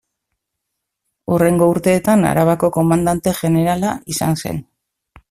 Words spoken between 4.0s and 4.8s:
izan zen.